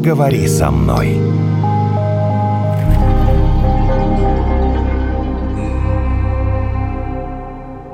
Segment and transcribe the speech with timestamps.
[0.00, 1.18] поговори со мной.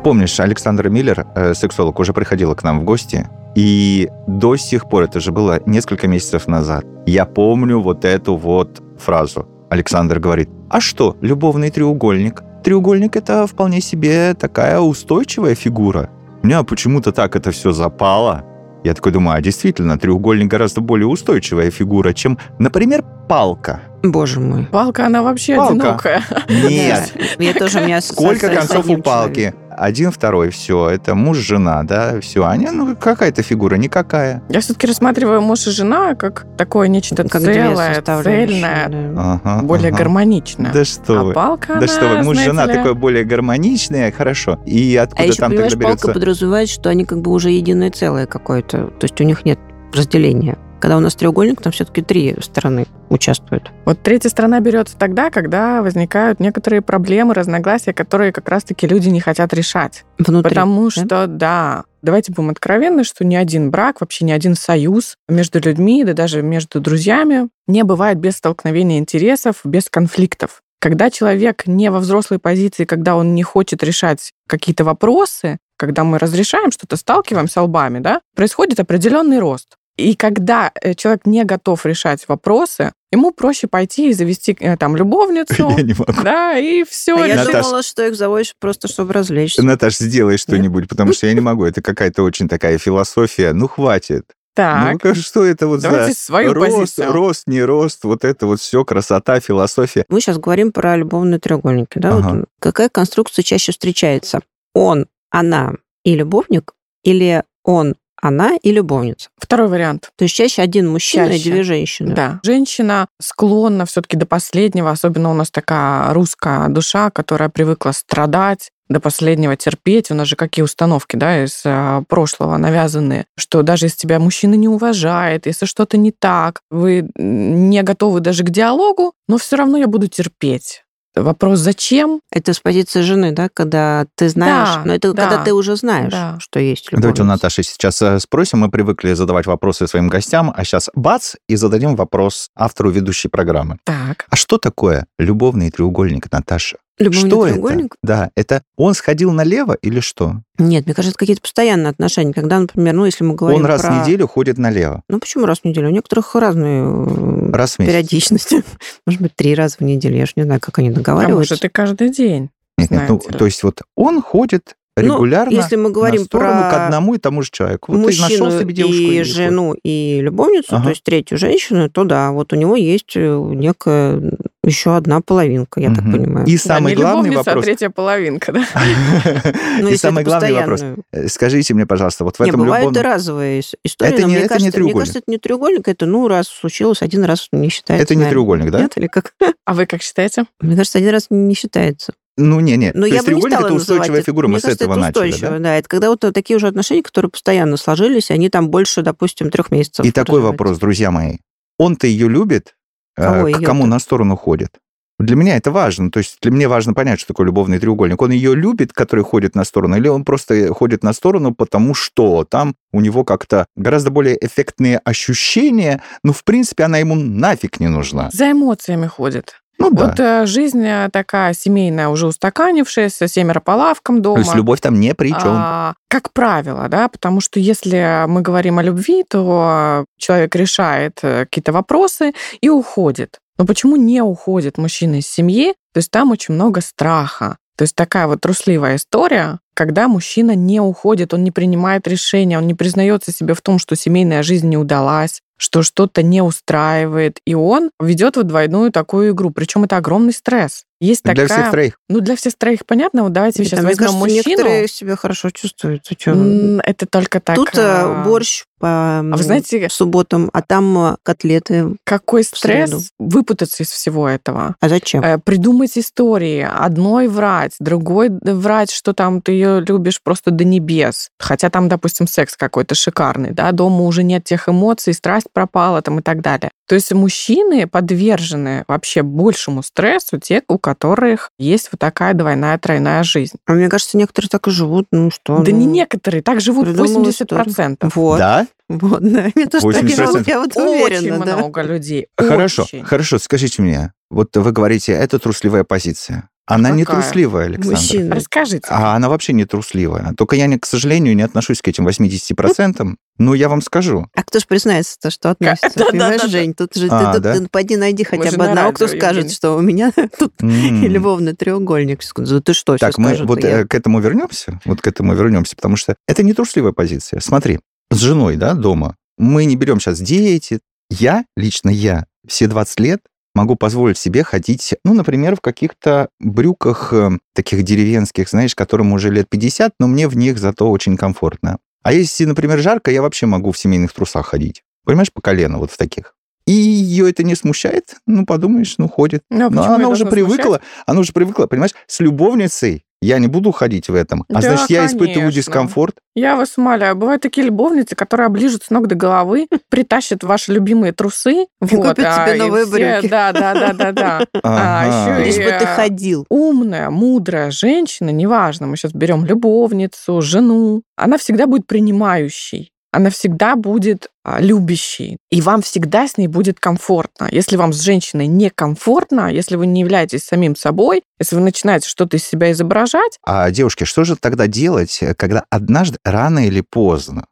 [0.05, 5.03] Помнишь, Александра Миллер, э, сексолог, уже приходила к нам в гости, и до сих пор,
[5.03, 9.49] это же было несколько месяцев назад, я помню вот эту вот фразу.
[9.71, 12.45] Александр говорит, а что, любовный треугольник?
[12.63, 16.09] Треугольник— это вполне себе такая устойчивая фигура.
[16.43, 18.45] У меня почему-то так это все запало.
[18.87, 23.81] Я такой думаю, а действительно, треугольник гораздо более устойчивая фигура, чем, например, палка.
[24.05, 24.67] Боже мой.
[24.67, 25.73] Палка, она вообще Палка.
[25.73, 26.23] одинокая.
[26.49, 27.13] Нет.
[27.41, 29.53] Я тоже, у меня Сколько концов у палки?
[29.77, 30.89] Один, второй, все.
[30.89, 32.47] Это муж, жена, да, все.
[32.47, 34.43] Они, ну, какая-то фигура, никакая.
[34.49, 39.41] Я все-таки рассматриваю муж и жена как такое нечто Как целое, цельное, да.
[39.45, 39.99] Ага, более ага.
[39.99, 40.73] гармоничное.
[40.73, 41.33] Да что а вы.
[41.33, 44.59] палка, Да она, что вы, муж, жена ли, такое более гармоничное, хорошо.
[44.65, 46.21] И откуда А еще, там понимаешь, тогда палка берется...
[46.21, 48.87] подразумевает, что они как бы уже единое целое какое-то.
[48.87, 49.59] То есть у них нет
[49.93, 50.59] разделения.
[50.81, 53.71] Когда у нас треугольник, там все-таки три стороны участвуют.
[53.85, 59.21] Вот третья сторона берется тогда, когда возникают некоторые проблемы, разногласия, которые как раз-таки люди не
[59.21, 60.05] хотят решать.
[60.19, 60.49] Внутри.
[60.49, 60.91] Потому да?
[60.91, 66.05] что, да, давайте будем откровенны, что ни один брак, вообще ни один союз между людьми,
[66.05, 70.63] да даже между друзьями не бывает без столкновения интересов, без конфликтов.
[70.79, 76.19] Когда человек не во взрослой позиции, когда он не хочет решать какие-то вопросы, когда мы
[76.19, 79.77] разрешаем что-то, сталкиваемся лбами, да, происходит определенный рост.
[79.97, 84.95] И когда э, человек не готов решать вопросы, ему проще пойти и завести э, там
[84.97, 86.13] любовницу, Я не могу.
[86.23, 87.17] да, и все.
[87.17, 87.63] А я Наташ.
[87.65, 89.63] думала, что их заводишь просто, чтобы развлечься.
[89.63, 91.65] Наташ, сделай что-нибудь, потому что я не могу.
[91.65, 93.53] Это какая-то очень такая философия.
[93.53, 94.27] Ну, хватит.
[94.55, 97.13] Так, Ну, что это вот давайте за свою рост, позицию.
[97.13, 100.07] рост, не рост, вот это вот все, красота, философия.
[100.09, 101.99] Мы сейчас говорим про любовные треугольники.
[101.99, 102.17] Да?
[102.17, 102.31] Ага.
[102.35, 104.41] Вот какая конструкция чаще встречается?
[104.75, 105.75] Он, она
[106.05, 106.73] и любовник
[107.05, 109.29] или он, она и любовница?
[109.39, 110.11] Второй вариант.
[110.17, 111.51] То есть чаще один мужчина и Чаще.
[111.51, 112.15] две женщины.
[112.15, 112.41] Да.
[112.43, 119.01] Женщина склонна все-таки до последнего, особенно у нас такая русская душа, которая привыкла страдать, до
[119.01, 120.11] последнего терпеть.
[120.11, 124.55] У нас же какие установки, да, из э, прошлого навязанные, что даже если тебя мужчина
[124.55, 129.79] не уважает, если что-то не так, вы не готовы даже к диалогу, но все равно
[129.79, 130.85] я буду терпеть.
[131.17, 132.21] Вопрос, зачем?
[132.31, 135.77] Это с позиции жены, да, когда ты знаешь, Да, но это да, когда ты уже
[135.77, 136.37] знаешь, да.
[136.39, 137.03] что есть любовница.
[137.03, 138.59] Давайте у Наташи сейчас э, спросим.
[138.59, 143.79] Мы привыкли задавать вопросы своим гостям, а сейчас бац, и зададим вопрос автору ведущей программы.
[143.85, 144.27] Так.
[144.29, 146.77] А что такое любовный треугольник, Наташа?
[146.99, 147.87] Любовный что треугольник?
[147.87, 147.97] это?
[148.03, 150.37] Да, это он сходил налево или что?
[150.59, 152.33] Нет, мне кажется, это какие-то постоянные отношения.
[152.33, 153.91] Когда, например, ну, если мы говорим он раз про...
[153.93, 155.03] в неделю ходит налево.
[155.09, 155.89] Ну, почему раз в неделю?
[155.89, 157.93] У некоторых разные э, Раз в месяц.
[157.93, 158.65] периодичности.
[159.07, 160.17] Может быть, три раза в неделю.
[160.17, 161.55] Я же не знаю, как они А договариваются.
[161.55, 162.51] может, и каждый день.
[162.79, 163.39] Нет, нет, ну, ли.
[163.39, 167.15] то есть вот он ходит Ну, регулярно если мы говорим на сторону про к одному
[167.15, 167.93] и тому же человеку.
[167.93, 169.27] Вот ты нашел мужчину себе девушку и ходит.
[169.27, 170.85] жену, и любовницу, Ага.
[170.85, 174.33] то есть третью женщину, то да, вот у него есть э, некая
[174.67, 176.13] еще одна половинка, я так Мгм.
[176.13, 176.47] понимаю.
[176.47, 177.63] И Да, самый не главный любовница, вопрос.
[177.63, 178.65] а третья половинка, да?
[179.81, 180.83] Ну, И самый главный вопрос.
[181.13, 183.13] Э, Скажите мне, пожалуйста, вот в Не, этом бывают и любовном...
[183.13, 184.99] разовые ис- истории, Это но не- мне, не кажется, мне треугольник.
[185.01, 188.03] кажется, это не треугольник, это, ну, раз случилось, один раз не считается.
[188.05, 188.81] Это не треугольник, да?
[188.83, 189.33] Нет, или как?
[189.65, 190.45] А вы как считаете?
[190.61, 192.13] Мне кажется, один раз не считается.
[192.39, 192.93] Ну, не-не.
[192.95, 194.27] Но То я есть бы не треугольник стала это устойчивая это.
[194.27, 195.59] фигура, мы Мне с кажется, этого это начали, устойчиво, да?
[195.59, 195.77] да?
[195.79, 200.05] Это когда вот такие уже отношения, которые постоянно сложились, они там больше, допустим, трех месяцев.
[200.05, 201.39] И такой вопрос, друзья мои.
[201.79, 202.76] Он-то ее любит, э,
[203.17, 203.65] Кого к её-то?
[203.65, 204.79] кому на сторону ходит?
[205.19, 206.11] Для меня это важно.
[206.11, 208.21] То есть для меня важно понять, что такое любовный треугольник.
[208.21, 212.45] Он ее любит, который ходит на сторону, или он просто ходит на сторону, потому что
[212.45, 217.89] там у него как-то гораздо более эффектные ощущения, но в принципе она ему нафиг не
[217.89, 218.29] нужна.
[218.33, 219.63] За эмоциями ходит.
[219.79, 220.07] Ну да.
[220.07, 224.37] Вот э, жизнь э, такая семейная, уже устаканившаяся, семеро по лавкам дома.
[224.37, 225.53] То есть любовь там не при чем.
[225.55, 231.45] А, как правило, да, потому что если мы говорим о любви, то человек решает э,
[231.45, 233.39] какие-то вопросы и уходит.
[233.59, 235.75] Но почему не уходит мужчина из семьи?
[235.93, 237.59] То есть там очень много страха.
[237.77, 242.67] То есть такая вот трусливая история, когда мужчина не уходит, он не принимает решения, он
[242.67, 247.55] не признается себе в том, что семейная жизнь не удалась, что что-то не устраивает, и
[247.55, 249.51] он ведет вот двойную такую игру.
[249.51, 250.85] Причем это огромный стресс.
[251.01, 251.49] Есть Для такая...
[251.59, 251.99] всех троих.
[252.09, 253.23] Ну, для всех троих понятно.
[253.25, 254.43] Вот давайте Нет, сейчас возьмем кажется, мужчину.
[254.47, 256.03] некоторые себя хорошо чувствуют.
[256.27, 257.57] М, Это только так.
[257.57, 261.97] Тут э, а, борщ по А вы знаете, субботам, а там э, котлеты.
[262.05, 264.75] какой стресс выпутаться из всего этого?
[264.81, 265.23] А зачем?
[265.23, 271.29] Э, Придумать истории, одной врать, другой врать, что там ты ее любишь просто до небес.
[271.39, 276.21] Хотя там, допустим, секс какой-то шикарный, да, дома уже нет тех эмоций, страсть пропала там
[276.21, 276.71] и так далее.
[276.87, 283.23] То есть мужчины подвержены вообще большему стрессу, те, у которых есть вот такая двойная, тройная
[283.25, 283.57] жизнь.
[283.67, 285.59] А мне кажется, некоторые так и живут, ну что.
[285.59, 288.11] Да ну, не некоторые, так живут придумала 80%.
[288.15, 288.39] Вот.
[288.39, 288.67] Да?
[288.89, 289.51] Вот, да.
[289.55, 290.17] Мне тоже так и 80%.
[290.17, 291.57] живут, я вот Очень уверена, да.
[291.57, 292.29] много людей.
[292.39, 293.03] Хорошо, очень.
[293.05, 296.49] хорошо, скажите мне, вот вы говорите, это трусливая позиция.
[296.69, 297.23] Она не Какая?
[297.23, 297.91] трусливая, Александр.
[298.01, 298.35] Мужчина.
[298.35, 298.87] Расскажите.
[298.91, 300.35] А она вообще не трусливая.
[300.37, 304.27] Только я, не, к сожалению, не отношусь к этим 80%, но я вам скажу.
[304.35, 305.91] А кто ж признается-то, что относится?
[305.95, 306.11] Да-да-да-да.
[306.11, 307.57] Понимаешь, Жень, тут же А, ты да?
[307.71, 309.55] поди найди хотя же бы одного, кто скажет, Евгений.
[309.55, 312.21] что у меня тут любовный треугольник.
[312.37, 313.49] Да ты что, Так, мы скажут?
[313.49, 316.93] вот я- э, к этому вернемся, вот к этому вернемся, потому что это не трусливая
[316.93, 317.41] позиция.
[317.41, 317.79] Смотри,
[318.11, 320.81] с женой, да, дома, мы не берем сейчас дети.
[321.11, 323.21] Я, лично я, все 20 лет
[323.57, 329.31] могу позволить себе ходить, ну, например, в каких-то брюках э, таких деревенских, знаешь, которым уже
[329.31, 331.79] лет 50, но мне в них зато очень комфортно.
[332.03, 334.83] А если, например, жарко, я вообще могу в семейных трусах ходить.
[335.05, 336.35] Понимаешь, по колено вот в таких.
[336.67, 339.43] И ее это не смущает, ну, подумаешь, ну, ходит.
[339.51, 343.47] Ну, а Но почему она уже привыкла, она уже привыкла, понимаешь, с любовницей я не
[343.49, 344.45] буду ходить в этом.
[344.49, 345.53] А Да, значит, я испытываю конечно.
[345.53, 346.17] дискомфорт.
[346.35, 351.13] Я вас умоляю, бывают такие любовницы, которые оближут с ног до головы, притащат ваши любимые
[351.13, 351.67] трусы.
[351.83, 353.29] И купят себе и новые все- брюки.
[353.29, 354.47] Да, да, да, да, да.
[354.63, 355.33] Ага.
[355.33, 356.45] еще и- Лишь бы ты ходил.
[356.51, 362.93] Умная, мудрая женщина, неважно, мы сейчас берем любовницу, жену, она всегда будет принимающей.
[363.17, 367.49] Она всегда будет а, любящей, и вам всегда с ней будет комфортно.
[367.51, 372.37] Если вам с женщиной некомфортно, если вы не являетесь самим собой, если вы начинаете что-то
[372.37, 377.47] из себя изображать, А, девушки, что же тогда делать, э, когда однажды, рано или поздно,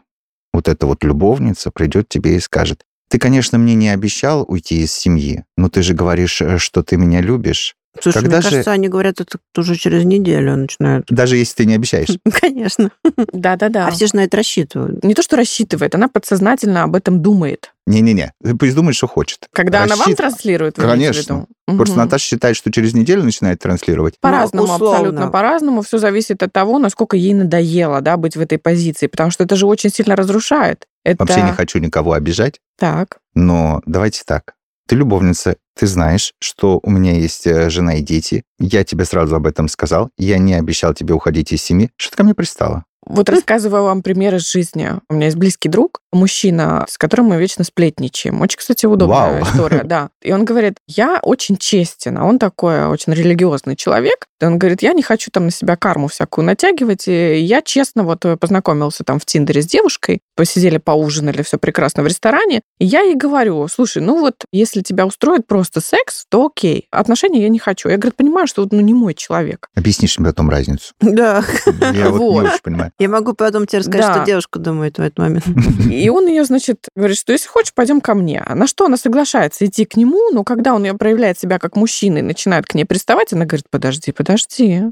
[0.52, 4.93] вот эта вот любовница придет тебе и скажет, ты, конечно, мне не обещал уйти из
[4.93, 7.75] семьи, но ты же говоришь, э, что ты меня любишь.
[8.00, 11.06] Слушай, Когда мне же- кажется, они говорят это уже через неделю начинают.
[11.08, 12.08] Даже если ты не обещаешь.
[12.41, 12.91] Конечно.
[13.32, 13.87] да-да-да.
[13.87, 15.05] А все же на это рассчитывают.
[15.05, 17.73] Не то, что рассчитывает, она подсознательно об этом думает.
[17.87, 19.46] Не-не-не, пусть думает, что хочет.
[19.52, 21.46] Когда она вам транслирует, Конечно.
[21.67, 21.96] Просто.
[21.96, 24.14] Наташа считает, что через неделю начинает транслировать.
[24.20, 24.96] По-разному, Ну, условно.
[24.96, 25.82] абсолютно по-разному.
[25.82, 29.55] Все зависит от того, насколько ей надоело да, быть в этой позиции, потому что это
[29.56, 30.87] же очень сильно разрушает.
[31.05, 31.23] Это...
[31.25, 33.19] Вообще не хочу никого обижать, Так.
[33.35, 34.54] но давайте так.
[34.86, 38.44] Ты любовница, ты знаешь, что у меня есть э, жена и дети.
[38.58, 40.10] Я тебе сразу об этом сказал.
[40.19, 41.90] Я не обещал тебе уходить из семьи.
[41.96, 42.84] Что ты ко мне пристала?
[43.06, 44.91] Вот рассказываю вам пример из жизни.
[45.09, 48.41] У меня есть близкий друг, мужчина, с которым мы вечно сплетничаем.
[48.41, 49.43] Очень, кстати, удобная Вау.
[49.43, 50.11] история, да.
[50.23, 54.27] И он говорит, я очень честен, а он такой очень религиозный человек.
[54.41, 57.09] И он говорит, я не хочу там на себя карму всякую натягивать.
[57.09, 62.03] И я честно вот э, познакомился там в Тиндере с девушкой, посидели, поужинали, все прекрасно
[62.03, 62.62] в ресторане.
[62.79, 66.87] И я ей говорю, слушай, ну вот если тебя устроит просто секс, то окей.
[66.91, 67.89] Отношения я не хочу.
[67.89, 69.69] Я, говорит, понимаю, что вот, ну не мой человек.
[69.75, 70.95] Объяснишь мне потом разницу.
[71.01, 71.45] Да.
[71.93, 72.43] Я вот Вот.
[72.43, 72.93] не очень понимаю.
[72.99, 74.14] Я могу потом тебе рассказать, Да.
[74.14, 75.44] что девушка думает в этот момент.
[75.91, 78.41] И он ее, значит, говорит, что если хочешь, пойдем ко мне.
[78.46, 81.75] А На что она соглашается идти к нему, но когда он ее проявляет себя как
[81.76, 84.82] мужчина и начинает к ней приставать, она говорит, подожди, подожди.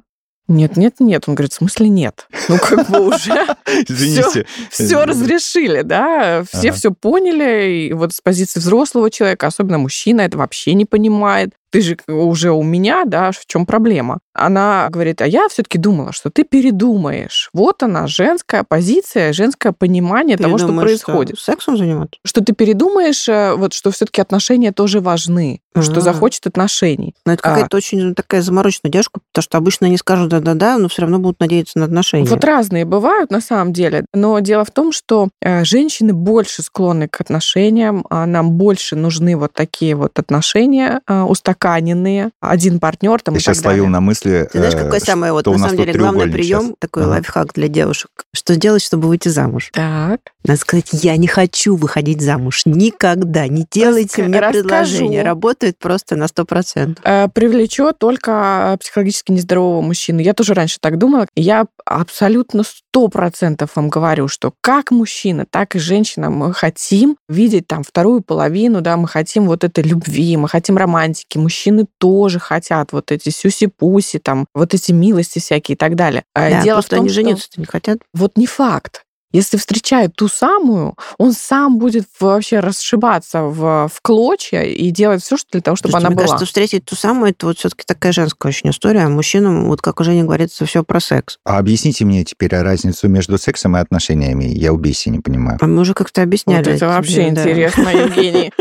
[0.49, 1.25] Нет, нет, нет.
[1.29, 2.27] Он говорит, в смысле нет?
[2.49, 3.31] Ну, как бы уже
[3.89, 4.45] Извините.
[4.71, 6.77] все разрешили, да, все Ага.
[6.77, 11.51] все поняли, и вот с позиции взрослого человека, особенно мужчина, это вообще не понимает.
[11.71, 14.19] Ты же уже у меня, да, в чем проблема?
[14.35, 17.51] Она говорит, а я все-таки думала, что ты передумаешь.
[17.53, 21.39] Вот она, женская позиция, женское понимание того, что происходит.
[21.39, 22.19] Сексом заниматься?
[22.25, 26.01] Что ты передумаешь, э, вот что все-таки отношения тоже важны, что А.
[26.01, 27.15] захочет отношений.
[27.27, 27.51] Но это А.
[27.51, 31.41] какая-то очень такая замороченная девушка, потому что обычно они скажут да-да-да, но все равно будут
[31.41, 32.29] надеяться на отношения.
[32.29, 37.09] Вот разные бывают на самом деле, но дело в том, что э, женщины больше склонны
[37.09, 43.35] к отношениям, а нам больше нужны вот такие вот отношения э, устаканенные, один партнер там
[43.35, 43.93] Я и так сейчас ловил далее.
[43.93, 46.75] на мысли, Ты знаешь, э, какой самый вот на самом деле главный прием, сейчас.
[46.79, 47.11] такой Ага.
[47.13, 48.11] лайфхак для девушек?
[48.35, 49.71] Что делать, чтобы выйти замуж?
[49.73, 50.21] Так.
[50.45, 53.47] Надо сказать, я не хочу выходить замуж никогда.
[53.49, 54.63] Не делайте Раска- мне расскажу.
[54.63, 55.23] предложение.
[55.23, 56.99] Работает просто на 100%.
[57.05, 60.21] Э, привлечет только психологически нездорового мужчину.
[60.21, 61.27] Я тоже раньше так думала.
[61.37, 67.67] Я абсолютно сто процентов вам говорю, что как мужчина, так и женщина мы хотим видеть
[67.67, 71.39] там вторую половину, да, мы хотим вот этой любви, мы хотим романтики.
[71.39, 76.25] Мужчины тоже хотят вот эти сюси-пуси, там, вот эти милости всякие и так далее.
[76.35, 77.99] А Да, Дело в том, они что жениться-то не хотят.
[78.15, 79.03] вот не факт.
[79.35, 85.39] Если встречает ту самую, он сам будет вообще расшибаться в, в клочья и делать все,
[85.39, 86.27] что для того, чтобы Слушайте, она мне была.
[86.27, 89.05] кажется, встретить ту самую, это вот все-таки такая женская очень история.
[89.05, 91.39] А мужчинам, вот как у Жени говорится, все про секс.
[91.47, 94.45] А объясните мне теперь разницу между сексом и отношениями.
[94.45, 95.57] Я убейся, не понимаю.
[95.63, 96.59] А мы уже как-то объясняли.
[96.59, 97.41] Вот это тебе, вообще да.
[97.43, 98.53] интересно, Евгений.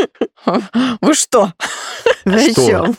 [1.01, 1.51] Вы что?
[2.24, 2.65] Вы о Что?
[2.67, 2.98] чём?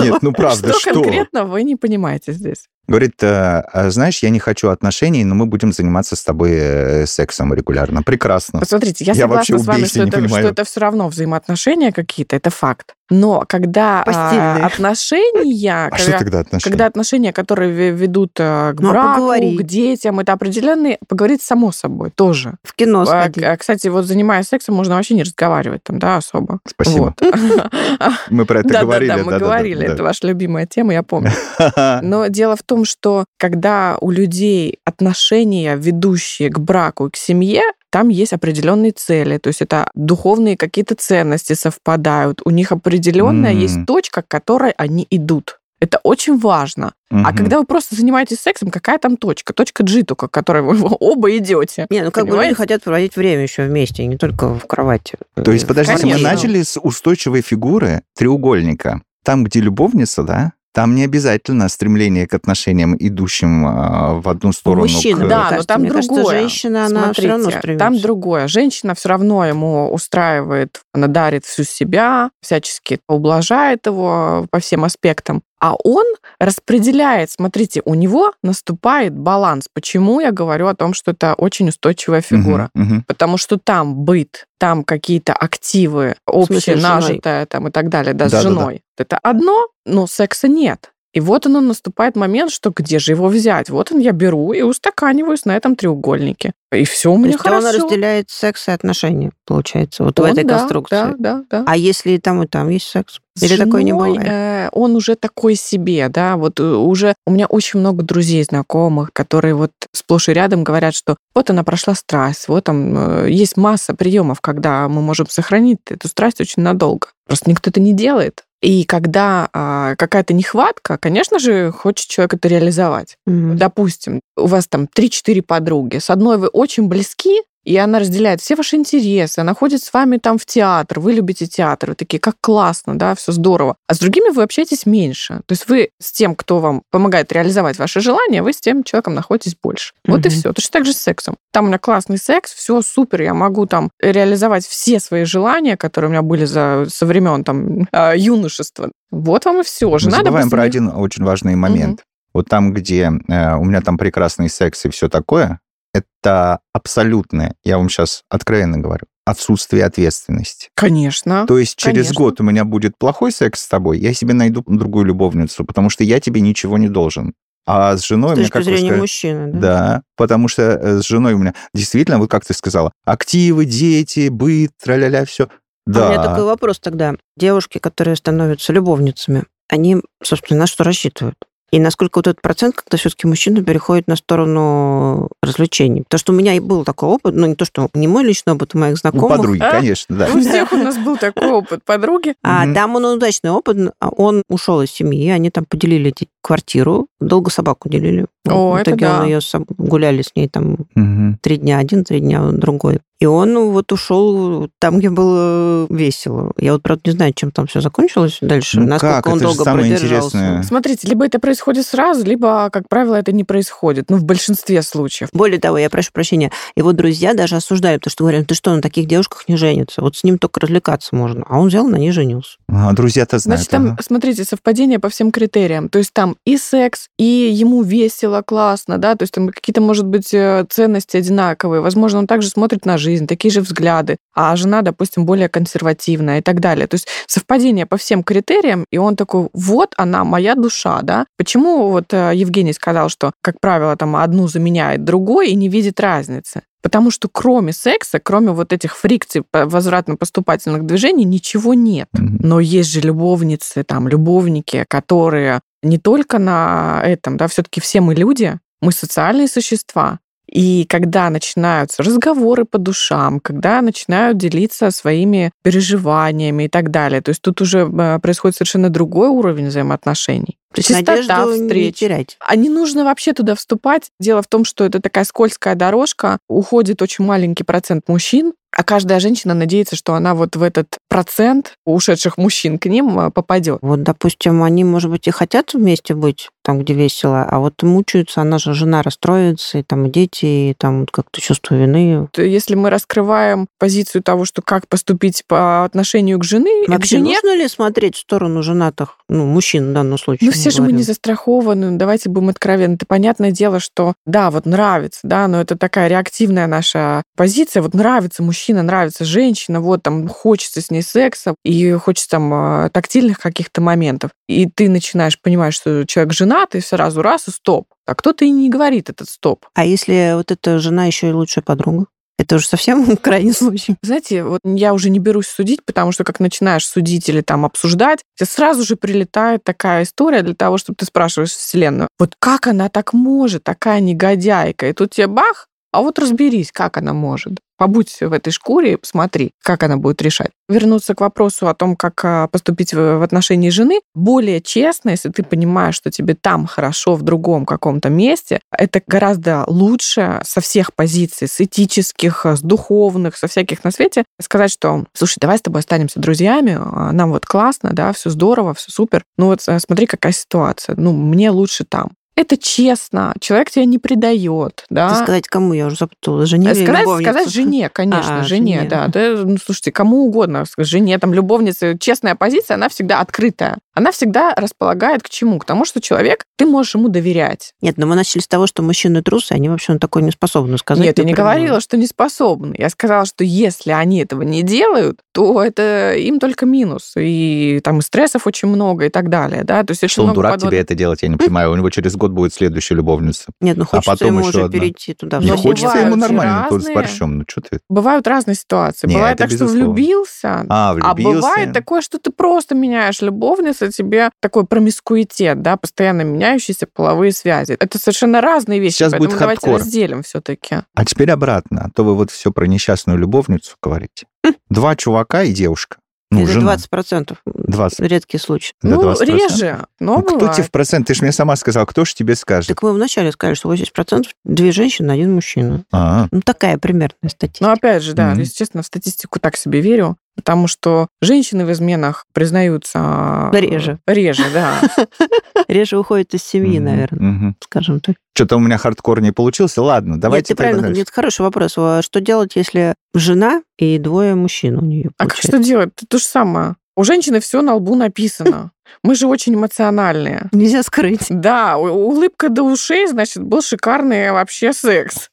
[0.00, 1.02] Нет, ну правда, что что?
[1.02, 2.66] конкретно вы не понимаете здесь?
[2.88, 7.06] Говорит, э, «А знаешь, я не хочу отношений, но мы будем заниматься с тобой э,
[7.06, 8.02] сексом регулярно.
[8.02, 8.58] Прекрасно.
[8.58, 10.42] Посмотрите, я, Я согласна вообще с вами, что не это, понимаю.
[10.42, 12.94] что это все равно взаимоотношения какие-то, это факт.
[13.08, 14.64] Но когда а, Постельные.
[14.66, 16.70] отношения, А что когда, тогда отношения?
[16.70, 19.60] когда отношения, которые ве- ведут э, к Ну, а браку, поговорить?
[19.60, 22.54] к детям, это определенные, поговорить само собой тоже.
[22.64, 23.44] В кино сходить.
[23.58, 26.60] Кстати, вот занимаясь сексом, можно вообще не разговаривать там, да, особо.
[26.66, 27.14] Спасибо.
[27.18, 27.34] Вот.
[28.30, 29.19] Мы про это говорили.
[29.20, 29.92] Да, мы да-да-да, говорили, да.
[29.94, 31.30] это ваша любимая тема, я помню.
[32.02, 37.62] Но дело в том, что когда у людей отношения, ведущие к браку и к семье,
[37.90, 43.58] там есть определенные цели, то есть это духовные какие-то ценности совпадают, у них определенная М.
[43.58, 45.56] есть точка, к которой они идут.
[45.80, 46.92] Это очень важно.
[47.10, 47.36] А Мгм.
[47.36, 49.54] когда вы просто занимаетесь сексом, какая там точка?
[49.54, 51.86] Точка G только, к которой вы оба идете.
[51.88, 52.54] Не, ну как бы люди Понимаете?
[52.56, 55.16] хотят проводить время еще вместе, не только в кровати.
[55.34, 56.30] То есть, подождите, мы Конечно.
[56.32, 59.00] начали с устойчивой фигуры треугольника.
[59.24, 64.82] Там, где любовница, да, там не обязательно стремление к отношениям, идущим а, в одну сторону.
[64.82, 66.38] мужчины, к- Да, но кажется, там мне кажется, другое.
[66.40, 67.84] женщина, она Смотрите, все равно стремится.
[67.84, 68.46] там другое.
[68.48, 75.42] Женщина все равно ему устраивает, она дарит всю себя, всячески ублажает его по всем аспектам.
[75.62, 76.04] А он
[76.38, 79.66] распределяет, смотрите, у него наступает баланс.
[79.72, 82.70] Почему я говорю о том, что это очень устойчивая фигура?
[82.74, 83.04] Мгм, мгм.
[83.06, 88.28] Потому что там быт, там какие-то активы, общее, с нажитое там и так далее, да,
[88.28, 88.48] с Да-да-да.
[88.54, 88.82] женой.
[89.00, 90.90] Это одно, но секса нет.
[91.12, 93.68] И вот оно наступает момент, что где же его взять?
[93.68, 96.52] Вот он я беру и устаканиваюсь на этом треугольнике.
[96.72, 97.66] И все у То меня есть хорошо.
[97.66, 100.94] он разделяет секс и отношения, получается, вот в Он, этой да, конструкции.
[100.94, 101.64] Да, да, да.
[101.66, 103.18] А если и там, и там есть секс?
[103.34, 104.28] С Или такое не женой, бывает?
[104.30, 109.12] э, он уже такой себе, да, вот э, уже у меня очень много друзей, знакомых,
[109.12, 113.56] которые вот сплошь и рядом говорят, что вот она прошла страсть, вот там э, есть
[113.56, 117.08] масса приемов, когда мы можем сохранить эту страсть очень надолго.
[117.26, 118.44] Просто никто это не делает.
[118.60, 123.16] И когда а, какая-то нехватка, конечно же, хочет человек это реализовать.
[123.26, 123.56] Мгм.
[123.56, 125.98] Допустим, у вас там 3-4 подруги.
[125.98, 130.16] С одной вы очень близки, и она разделяет все ваши интересы, она ходит с вами
[130.16, 133.76] там в театр, вы любите театр, вы такие, как классно, да, все здорово.
[133.86, 135.40] А с другими вы общаетесь меньше.
[135.46, 139.14] То есть вы с тем, кто вам помогает реализовать ваши желания, вы с тем человеком
[139.14, 139.92] находитесь больше.
[140.06, 140.38] Вот и Мгм.
[140.38, 140.52] все.
[140.52, 141.36] Точно так же с сексом.
[141.52, 146.08] Там у меня классный секс, все супер, я могу там реализовать все свои желания, которые
[146.08, 148.90] у меня были за, со времен там а, юношества.
[149.10, 149.90] Вот вам и все.
[149.90, 152.02] Мы Жена, забываем допустим, про один очень важный момент.
[152.32, 155.58] Вот там, где э, у меня там прекрасный секс и все такое,
[155.92, 160.68] это абсолютное, я вам сейчас откровенно говорю, отсутствие ответственности.
[160.74, 161.46] Конечно.
[161.46, 162.14] То есть через конечно.
[162.14, 166.04] год у меня будет плохой секс с тобой, я себе найду другую любовницу, потому что
[166.04, 167.34] я тебе ничего не должен.
[167.66, 169.58] А с женой С у меня, как зрения сказали, мужчины, да?
[169.60, 174.28] Да, потому что э, с женой у меня действительно, вот как ты сказала, активы, дети,
[174.28, 175.44] быт, тра-ля-ля, все.
[175.44, 175.48] А
[175.86, 176.06] Да.
[176.06, 177.14] у меня такой вопрос тогда.
[177.36, 181.36] Девушки, которые становятся любовницами, они, собственно, на что рассчитывают?
[181.70, 186.02] И насколько вот этот процент, когда все-таки мужчина переходит на сторону развлечений?
[186.02, 188.54] Потому что у меня и был такой опыт, ну не то, что не мой личный
[188.54, 189.36] опыт, у моих Ну, знакомых.
[189.38, 189.70] подруги, А?
[189.70, 190.28] конечно, да.
[190.34, 192.34] У всех у нас был такой опыт подруги.
[192.42, 196.10] А там он удачный опыт, а он ушел из семьи, они там поделили
[196.42, 198.26] квартиру, долго собаку делили.
[198.48, 199.24] О, в это итоге он да.
[199.26, 199.40] ее
[199.78, 201.38] гуляли с ней там Мгм.
[201.42, 203.00] три дня один, три дня другой.
[203.20, 206.52] И он ну, вот ушел там, где было весело.
[206.56, 209.26] Я вот, правда, не знаю, чем там все закончилось дальше, Ну насколько как?
[209.26, 210.38] он Это же долго самое продержался.
[210.38, 210.62] интересное.
[210.62, 214.06] Смотрите, либо это происходит сразу, либо, как правило, это не происходит.
[214.08, 215.28] Ну, в большинстве случаев.
[215.34, 218.80] Более того, я прошу прощения, его друзья даже осуждали, потому что говорят, ты что, на
[218.80, 220.00] таких девушках не женится?
[220.00, 221.44] Вот с ним только развлекаться можно.
[221.46, 222.56] А он взял, на ней женился.
[222.70, 223.60] А, друзья-то знают.
[223.60, 224.02] Значит, там, ага.
[224.02, 225.90] смотрите, совпадение по всем критериям.
[225.90, 230.06] То есть там и секс, и ему весело, классно, да, то есть там какие-то, может
[230.06, 231.80] быть, э, ценности одинаковые.
[231.80, 236.42] Возможно, он также смотрит на жизнь, такие же взгляды, а жена, допустим, более консервативная и
[236.42, 236.86] так далее.
[236.86, 241.26] То есть совпадение по всем критериям, и он такой, вот она, моя душа, да.
[241.36, 246.00] Почему вот э, Евгений сказал, что, как правило, там одну заменяет другой и не видит
[246.00, 246.62] разницы?
[246.82, 252.08] Потому что кроме секса, кроме вот этих фрикций по- возвратно-поступательных движений, ничего нет.
[252.12, 258.14] Но есть же любовницы, там, любовники, которые не только на этом, да, все-таки все мы
[258.14, 260.18] люди, мы социальные существа.
[260.50, 267.28] И когда начинаются разговоры по душам, когда начинают делиться своими переживаниями и так далее, то
[267.28, 270.58] есть тут уже э, происходит совершенно другой уровень взаимоотношений.
[270.74, 271.96] Частота Надежду не встреч.
[271.96, 272.36] терять.
[272.40, 274.10] А не нужно вообще туда вступать.
[274.18, 279.20] Дело в том, что это такая скользкая дорожка, уходит очень маленький процент мужчин, а каждая
[279.20, 283.78] женщина надеется, что она вот в этот процент ушедших мужчин к ним э, попадет.
[283.82, 288.42] Вот, допустим, они, может быть, и хотят вместе быть, там, где весело, а вот мучаются,
[288.42, 292.28] она же жена расстроится, и там дети, и там как-то чувство вины.
[292.36, 297.38] Если мы раскрываем позицию того, что как поступить по отношению к жены, Вообще, к жене,
[297.42, 300.46] нужно ли смотреть в сторону женатых, ну, мужчин в данном случае?
[300.48, 302.94] Ну, все же мы не застрахованы, давайте будем откровенны.
[302.94, 307.82] Это понятное дело, что да, вот нравится, да, но это такая реактивная наша позиция.
[307.82, 312.88] Вот нравится мужчина, нравится женщина, вот там хочется с ней секса, и хочется там а,
[312.90, 314.30] тактильных каких-то моментов.
[314.48, 317.86] И ты начинаешь понимать, что человек женат, и сразу раз и стоп.
[318.06, 319.66] А кто-то и не говорит этот стоп.
[319.74, 322.06] А если вот эта жена еще и лучшая подруга?
[322.40, 323.96] Это уже совсем крайний случай.
[324.02, 328.20] Знаете, вот я уже не берусь судить, потому что как начинаешь судить или там обсуждать,
[328.34, 332.88] тебе сразу же прилетает такая история для того, чтобы ты спрашиваешь Вселенную, вот как она
[332.88, 334.88] так может, такая негодяйка?
[334.88, 337.58] И тут тебе бах, а вот разберись, как она может.
[337.80, 340.50] Побудь в этой шкуре посмотри, как она будет решать.
[340.68, 344.00] Вернуться к вопросу о том, как а, поступить в отношении жены.
[344.14, 349.64] Более честно, если ты понимаешь, что тебе там хорошо, в другом каком-то месте, это гораздо
[349.66, 355.38] лучше со всех позиций, с этических, с духовных, со всяких на свете, сказать, что, слушай,
[355.40, 359.24] давай с тобой останемся друзьями, а, нам вот классно, да, все здорово, все супер.
[359.38, 360.96] Ну вот смотри, какая ситуация.
[360.98, 362.10] Ну, мне лучше там
[362.40, 365.08] это честно, человек тебя не предает, да.
[365.08, 369.08] Это сказать кому, я уже запутала, жене сказать, сказать жене, конечно, а, жене, жене, да.
[369.08, 369.42] да.
[369.44, 373.78] Ну, слушайте, кому угодно, жене, там, любовнице, честная позиция, она всегда открытая.
[373.92, 375.58] Она всегда располагает к чему?
[375.58, 377.74] К тому, что человек, ты можешь ему доверять.
[377.82, 380.78] Нет, но мы начали с того, что мужчины трусы, они вообще на такое не способны
[380.78, 381.04] сказать.
[381.04, 382.74] Нет, я не говорила, что не способны.
[382.78, 387.12] Я сказала, что если они этого не делают, то это им только минус.
[387.16, 389.82] И там и стрессов очень много и так далее, да.
[389.82, 390.70] То есть что он дурак подвод...
[390.70, 391.72] тебе это делать, я не понимаю.
[391.72, 393.46] У него через год будет следующая любовница.
[393.60, 394.72] Нет, ну хочется а потом ему уже одна.
[394.72, 395.38] перейти туда.
[395.38, 396.80] Не хочется ему нормально разные...
[396.80, 397.38] с борщом.
[397.38, 397.80] Ну что ты?
[397.88, 399.06] Бывают разные ситуации.
[399.06, 399.76] Нет, бывает так, безусловно.
[399.76, 401.10] что влюбился, а, влюбился.
[401.10, 407.32] а бывает такое, что ты просто меняешь любовницу, тебе такой промискуитет, да, постоянно меняющиеся половые
[407.32, 407.76] связи.
[407.78, 409.80] Это совершенно разные вещи, Сейчас поэтому будет давайте хардкор.
[409.80, 410.76] разделим все-таки.
[410.94, 411.84] А теперь обратно.
[411.86, 414.26] А то вы вот все про несчастную любовницу говорите.
[414.68, 415.98] Два чувака и девушка.
[416.30, 416.76] Ну, Это жена.
[416.76, 417.36] 20%.
[417.44, 418.00] 20.
[418.00, 418.72] Редкий случай.
[418.82, 419.24] Да, ну, 20%.
[419.24, 421.08] реже, но ну, Кто тебе в процент?
[421.08, 422.68] Ты же мне сама сказала, кто же тебе скажет?
[422.68, 425.84] Так мы вначале сказали, что 80% две женщины, один мужчина.
[425.90, 426.28] А-а.
[426.30, 427.64] Ну, такая примерная статистика.
[427.64, 428.38] Ну, опять же, да, mm-hmm.
[428.38, 433.50] если честно, в статистику так себе верю, потому что женщины в изменах признаются...
[433.52, 433.98] Реже.
[434.06, 434.80] Реже, да.
[435.68, 438.16] Реже уходят из семьи, наверное, скажем так.
[438.34, 439.82] Что-то у меня хардкор не получился.
[439.82, 440.52] Ладно, давайте...
[440.52, 441.74] Нет, ты правильно, нет, хороший вопрос.
[441.76, 445.10] А что делать, если жена и двое мужчин у нее?
[445.18, 445.90] А как что делать?
[445.94, 446.76] Это то же самое.
[446.96, 448.72] У женщины все на лбу написано.
[449.02, 450.48] Мы же очень эмоциональные.
[450.52, 451.26] Нельзя скрыть.
[451.28, 455.30] Да, улыбка до ушей, значит, был шикарный вообще секс.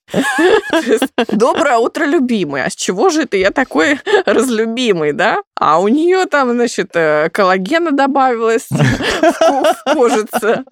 [1.28, 2.63] Доброе утро, любимый.
[2.63, 5.41] А с чего же это я такой разлюбимый, да?
[5.60, 10.63] А у нее там, значит, э, коллагена добавилось в кожице.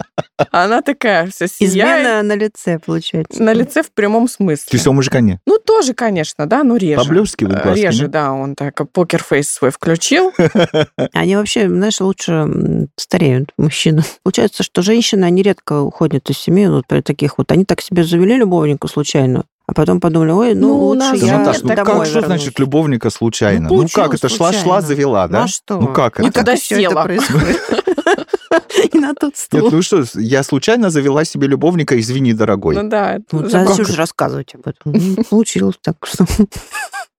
[0.52, 2.02] Она такая вся сияет.
[2.02, 3.42] Измена на лице, получается.
[3.42, 4.66] На лице в прямом смысле.
[4.70, 5.40] Ты все мужика не?
[5.46, 7.02] Ну, тоже, конечно, да, но реже.
[7.02, 10.34] Поблескивает глазки, Реже, да, он так покерфейс свой включил.
[11.14, 12.46] Они вообще, знаешь, лучше
[12.98, 14.04] стареют мужчины.
[14.24, 17.52] Получается, что женщины, они редко уходят из семьи, вот при таких вот.
[17.52, 21.64] Они так себе завели любовника случайно, а потом подумали, ой, ну, ну лучше я Наташ,
[21.64, 23.70] ну домой как, что значит любовника случайно?
[23.70, 25.40] Ну, ну как это, шла-шла, завела, да?
[25.40, 25.80] Ну, а что?
[25.80, 26.28] Ну как это?
[26.28, 27.10] И туда села.
[28.94, 29.62] И на тот стул.
[29.62, 32.76] Нет, ну что, я случайно завела себе любовника, извини, дорогой.
[32.76, 33.20] Ну да.
[33.32, 35.24] Ну, зачем же рассказывать об этом?
[35.30, 36.26] Получилось так, что...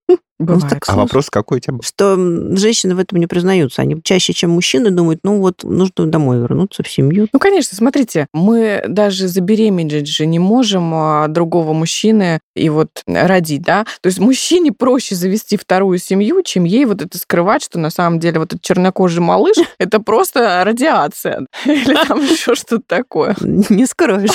[0.38, 0.82] Бывает.
[0.86, 1.80] а вопрос какой тема?
[1.82, 2.16] Что
[2.56, 3.80] женщины в этом не признаются.
[3.80, 7.28] Они чаще, чем мужчины, думают, ну вот, нужно домой вернуться, в семью.
[7.32, 13.62] Ну, конечно, смотрите, мы даже забеременеть же не можем а, другого мужчины и вот родить,
[13.62, 13.84] да?
[14.02, 18.20] То есть мужчине проще завести вторую семью, чем ей вот это скрывать, что на самом
[18.20, 21.46] деле вот этот чернокожий малыш— это просто радиация.
[21.64, 23.36] Или там еще что-то такое.
[23.40, 24.30] Не скроешь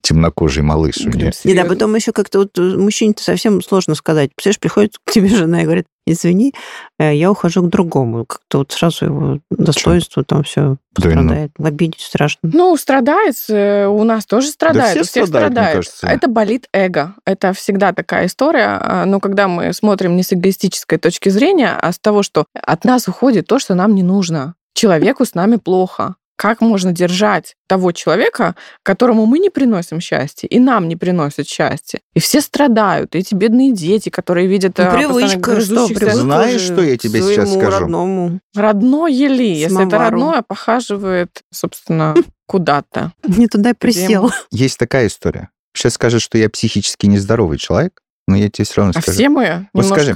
[0.00, 1.32] темнокожий малыш у меня.
[1.44, 4.30] И да, потом еще как-то вот мужчине-то совсем сложно сказать.
[4.34, 6.54] Представляешь, приходит к тебе жена и говорит, извини,
[6.98, 8.24] э, я ухожу к другому.
[8.24, 11.50] Как-то вот сразу его достоинство там все страдает.
[11.58, 12.50] Да, Обидеть страшно.
[12.52, 15.84] Ну, страдает, э, у нас тоже страдает, да, у всех страдает.
[15.84, 16.18] страдает.
[16.18, 17.14] Это болит эго.
[17.24, 18.78] Это всегда такая история.
[18.80, 22.84] А, но когда мы смотрим не с эгоистической точки зрения, а с того, что от
[22.84, 24.54] нас уходит то, что нам не нужно.
[24.74, 26.16] Человеку с нами плохо.
[26.36, 32.00] Как можно держать того человека, которому мы не приносим счастье, и нам не приносят счастье?
[32.14, 34.76] И все страдают, эти бедные дети, которые видят...
[34.76, 37.80] Ну, э, привычка, что, привычка Знаешь, что я тебе сейчас скажу?
[37.80, 38.40] родному.
[38.54, 39.54] Родное ли?
[39.54, 42.14] Если это родное, похаживает, собственно,
[42.46, 43.12] куда-то.
[43.26, 44.30] Не туда присел.
[44.50, 45.50] Есть такая история.
[45.74, 49.10] Сейчас скажешь, что я психически нездоровый человек, но я тебе все равно а скажу.
[49.10, 50.14] А все мы вот скажи,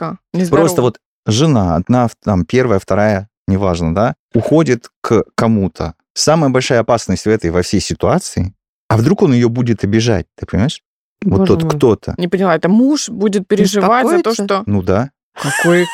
[0.50, 7.24] Просто вот жена, одна, там, первая, вторая, неважно, да, уходит к кому-то, самая большая опасность
[7.24, 8.54] в этой во всей ситуации,
[8.88, 10.82] а вдруг он ее будет обижать, ты понимаешь?
[11.22, 11.76] Вот Боже тот мой.
[11.76, 12.14] кто-то.
[12.16, 14.62] Не поняла, это муж будет переживать за то, что...
[14.66, 15.10] Ну да.
[15.34, 15.86] Какой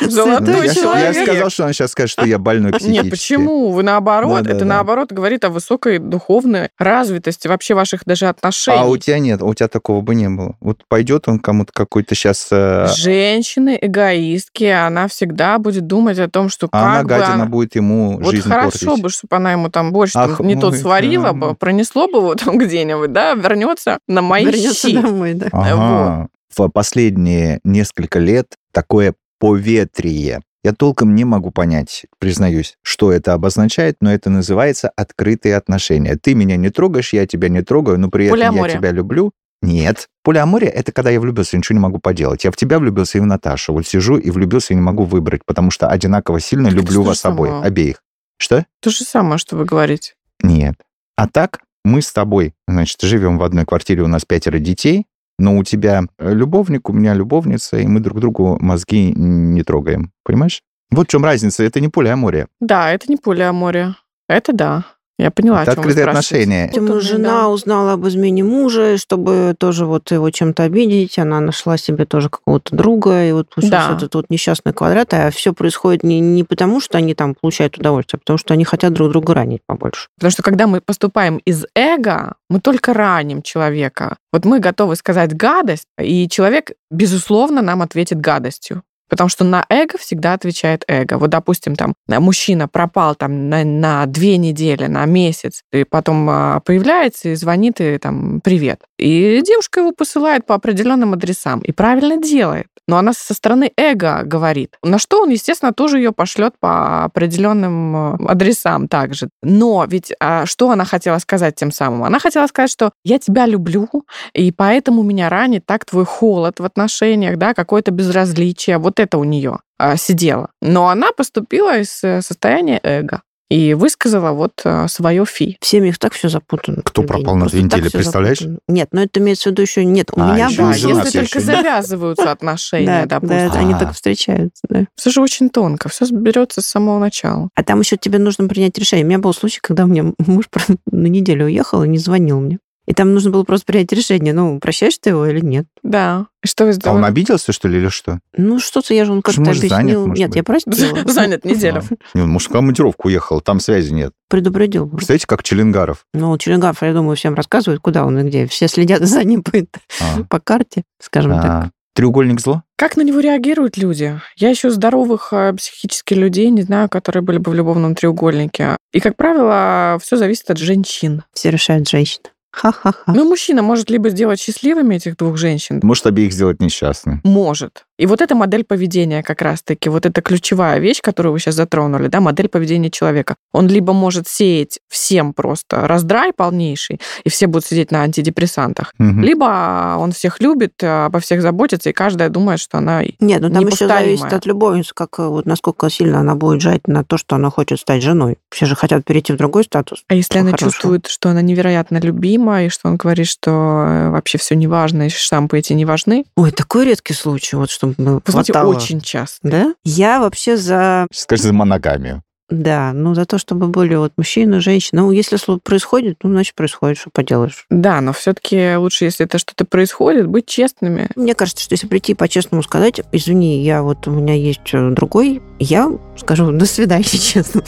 [0.00, 1.14] золотой я, человек.
[1.16, 3.02] я сказал, что он сейчас скажет, что я больной психически.
[3.02, 3.70] Нет, почему?
[3.70, 4.64] Вы наоборот, Да, это да.
[4.66, 8.78] наоборот говорит о высокой духовной развитости вообще ваших даже отношений.
[8.78, 10.56] А у тебя нет, у тебя такого бы не было.
[10.60, 12.48] Вот пойдет он кому-то какой-то сейчас...
[12.96, 17.46] Женщины эгоистки, она всегда будет думать о том, что а она как бы гадина она-
[17.46, 19.02] будет ему Вот жизнь хорошо портить.
[19.02, 21.32] бы, чтобы она ему там Ах, не тот сварила да.
[21.32, 24.94] бы, пронесло бы его там где-нибудь, да, вернется на мои Вернется щи.
[25.00, 25.48] домой, да.
[25.52, 26.28] Ага.
[26.54, 30.40] В последние несколько лет такое поветрие.
[30.62, 36.14] Я толком не могу понять, признаюсь, что это обозначает, но это называется открытые отношения.
[36.14, 38.78] Ты меня не трогаешь, я тебя не трогаю, но при этом я Полиамория.
[38.78, 39.32] тебя люблю.
[39.60, 40.06] Нет.
[40.22, 42.44] Полиамория— это когда я влюбился, ничего не могу поделать.
[42.44, 43.72] Я в тебя влюбился и в Наташу.
[43.72, 47.24] Вот сижу и влюбился и не могу выбрать, потому что одинаково сильно Так люблю вас
[47.24, 47.66] обоих, самое?
[47.66, 47.96] обеих.
[48.38, 48.64] Что?
[48.80, 50.14] То же самое, что вы говорите.
[50.44, 50.76] Нет.
[51.16, 55.06] А так мы с тобой, значит, живем в одной квартире, у нас пятеро детей,
[55.42, 60.12] но у тебя э, любовник, у меня любовница, и мы друг другу мозги не трогаем.
[60.22, 60.62] Понимаешь?
[60.92, 61.64] Вот в чем разница.
[61.64, 62.46] Это не полиамория.
[62.60, 63.96] Да, это не полиамория.
[64.28, 64.84] Это да.
[65.22, 66.72] Я поняла, это о чем вы открытые отношения.
[66.76, 67.48] Он, жена да.
[67.48, 72.74] узнала об измене мужа, чтобы тоже вот его чем-то обидеть, она нашла себе тоже какого-то
[72.74, 73.96] друга, и вот получился Да.
[73.96, 78.18] этот вот несчастный квадрат, а все происходит не, не потому, что они там получают удовольствие,
[78.18, 80.08] а потому что они хотят друг друга ранить побольше.
[80.16, 84.16] Потому что когда мы поступаем из эго, мы только раним человека.
[84.32, 88.82] Вот мы готовы сказать гадость, и человек, безусловно, нам ответит гадостью.
[89.12, 91.18] Потому что на эго всегда отвечает эго.
[91.18, 96.30] Вот, допустим, там э, мужчина пропал там на, на две недели, на месяц, и потом
[96.30, 98.80] а, появляется и звонит, и там «привет».
[98.96, 101.60] И девушка его посылает по определенным адресам.
[101.60, 102.68] И правильно делает.
[102.88, 104.76] Но она со стороны эго говорит.
[104.82, 109.28] На что он, естественно, тоже ее пошлет по определенным э, адресам также.
[109.42, 112.02] Но ведь а, что она хотела сказать тем самым?
[112.04, 113.88] Она хотела сказать, что я тебя люблю,
[114.32, 118.78] и поэтому меня ранит так твой холод в отношениях, да, какое-то безразличие.
[118.78, 119.58] Вот это у нее
[119.96, 120.50] сидело.
[120.60, 124.52] Но она поступила из э, состояния эго и высказала вот
[124.88, 125.58] свое фи.
[125.60, 126.80] В семьях так все запутано.
[126.82, 128.38] Кто пропал на две так недели, представляешь?
[128.38, 128.60] запутано.
[128.68, 130.10] Нет, но это имеется в виду еще нет.
[130.14, 130.70] У А, меня ещё было...
[130.70, 133.52] если всё только ещё не- завязываются отношения, Да, допустим.
[133.60, 133.78] они А.
[133.78, 134.86] только встречаются, да.
[134.96, 137.50] Все же очень тонко, все берется с самого начала.
[137.54, 139.04] А там еще тебе нужно принять решение.
[139.04, 140.46] У меня был случай, когда у меня муж
[140.90, 142.58] на неделю уехал и не звонил мне.
[142.92, 145.64] И там нужно было просто принять решение, ну, прощаешь ты его или нет.
[145.82, 146.26] Да.
[146.44, 147.04] И что вы А он сделали?
[147.06, 148.18] обиделся, что ли, или что?
[148.36, 149.78] Ну, что-то я же он как-то Может, объяснил.
[149.78, 150.36] занят, может нет, быть.
[150.36, 150.98] я простила.
[151.10, 151.82] Занят неделю.
[152.12, 154.12] Не, он, может, в командировку уехал, там связи нет.
[154.28, 154.90] Предупредил.
[154.90, 156.04] Представляете, как Челенгаров.
[156.12, 158.46] Ну, Челенгав, я думаю, всем рассказывает, куда он и где.
[158.46, 160.24] Все следят за ним по, А.
[160.28, 161.44] по карте, скажем так.
[161.46, 161.70] А.
[161.94, 162.62] Треугольник зло?
[162.76, 164.20] Как на него реагируют люди?
[164.36, 168.76] Я еще здоровых э, психически людей не знаю, которые были бы в любовном треугольнике.
[168.92, 171.22] И, как правило, все зависит от женщин.
[171.32, 172.24] Все решают женщины.
[172.52, 173.12] Ха-ха-ха.
[173.12, 177.20] Ну, мужчина может либо сделать счастливыми этих двух женщин, Может, обеих сделать несчастными.
[177.24, 177.86] может.
[178.02, 182.08] И вот эта модель поведения как раз-таки, вот эта ключевая вещь, которую вы сейчас затронули,
[182.08, 183.36] да, модель поведения человека.
[183.52, 189.22] Он либо может сеять всем просто раздрай полнейший, и все будут сидеть на антидепрессантах, Мгм.
[189.22, 193.68] либо он всех любит, обо всех заботится, и каждая думает, что она Нет, ну там
[193.68, 197.36] еще зависит от любовницы, как э, вот насколько сильно она будет жать на то, что
[197.36, 198.36] она хочет стать женой.
[198.50, 200.02] Все же хотят перейти в другой статус.
[200.08, 200.70] А если она Хорошо.
[200.70, 203.50] чувствует, что она невероятно любима, и что он говорит, что
[203.86, 207.70] э, вообще все не важно, и штампы эти не важны, Ой, такой редкий случай, вот
[207.92, 208.74] чтобы вы знаете, хватало.
[208.74, 209.38] очень часто.
[209.48, 209.74] Да?
[209.84, 212.22] Я вообще за, Скажи за моногамию.
[212.50, 215.00] да, ну за то, чтобы были вот мужчины, женщины.
[215.00, 217.64] Ну, если слово происходит, ну, значит, происходит, что поделаешь.
[217.70, 221.08] Да, но все-таки лучше, если это что-то происходит, быть честными.
[221.16, 225.40] Мне кажется, что если прийти по-честному сказать, извини, я вот, у меня есть э, другой,
[225.58, 227.62] я скажу, до свидания, честно.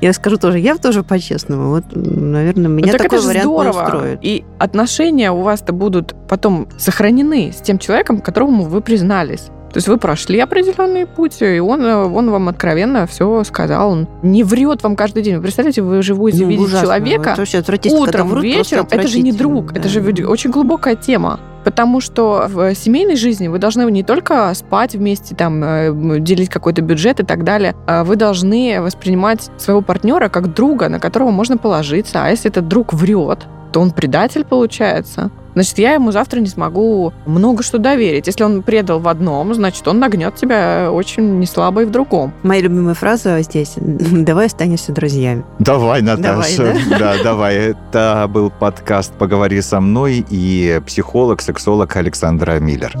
[0.00, 1.70] Я скажу тоже, я тоже по-честному.
[1.70, 3.82] Вот, наверное, меня Ну, так такой это вариант здорово.
[3.84, 4.18] устроит.
[4.22, 9.48] И отношения у вас-то будут потом сохранены с тем человеком, которому вы признались.
[9.74, 13.90] То есть вы прошли определенный путь, и он, э, он вам откровенно все сказал.
[13.90, 15.34] Он не врет вам каждый день.
[15.34, 16.86] Вы представляете, вы же будете Ну, видеть ужасно.
[16.86, 17.58] человека Это вообще
[17.90, 18.86] утром, врут, вечером.
[18.88, 19.88] Это же не друг, это да.
[19.88, 21.40] же ведь очень глубокая тема.
[21.64, 26.80] Потому что в семейной жизни вы должны не только спать вместе, там, э, делить какой-то
[26.80, 31.56] бюджет и так далее, а вы должны воспринимать своего партнера как друга, на которого можно
[31.56, 32.24] положиться.
[32.24, 33.40] А если этот друг врет,
[33.72, 35.32] то он предатель получается.
[35.54, 38.26] Значит, я ему завтра не смогу много что доверить.
[38.26, 42.32] Если он предал в одном, значит, он нагнет тебя очень неслабо и в другом.
[42.42, 45.44] Моя любимая фраза здесь «давай останемся друзьями».
[45.58, 46.74] Давай, Наташа.
[46.74, 47.22] Давай, да?
[47.22, 47.54] давай.
[47.56, 52.92] Это был подкаст «Поговори со мной» и психолог, сексолог Александра Миллер.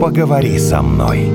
[0.00, 1.28] Поговори со мной.